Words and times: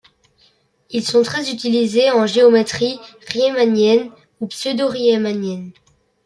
Ils 0.89 1.03
sont 1.05 1.21
très 1.21 1.51
utilisés 1.51 2.09
en 2.09 2.25
géométrie 2.25 2.97
riemannienne 3.35 4.09
ou 4.39 4.47
pseudo-riemannienne. 4.47 5.73